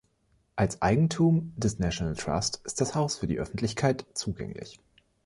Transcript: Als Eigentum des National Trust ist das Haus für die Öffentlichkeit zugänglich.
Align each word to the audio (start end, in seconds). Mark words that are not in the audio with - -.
Als 0.55 0.81
Eigentum 0.81 1.53
des 1.57 1.77
National 1.77 2.15
Trust 2.15 2.59
ist 2.63 2.81
das 2.81 2.95
Haus 2.95 3.17
für 3.19 3.27
die 3.27 3.37
Öffentlichkeit 3.37 4.03
zugänglich. 4.15 4.79